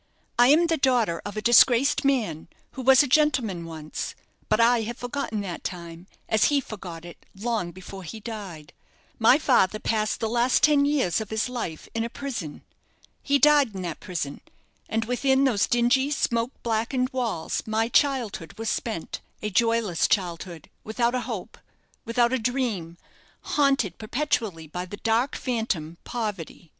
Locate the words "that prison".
13.83-14.41